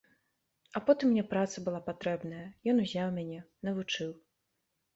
А 0.79 0.79
потым 0.87 1.11
мне 1.15 1.23
праца 1.33 1.63
была 1.67 1.81
патрэбная, 1.91 2.47
ён 2.73 2.83
узяў 2.87 3.07
мяне, 3.21 3.39
навучыў. 3.69 4.11